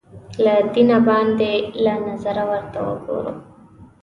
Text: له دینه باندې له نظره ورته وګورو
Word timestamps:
له 0.43 0.53
دینه 0.73 0.97
باندې 1.07 1.51
له 1.83 1.93
نظره 2.07 2.43
ورته 2.51 2.79
وګورو 2.87 3.33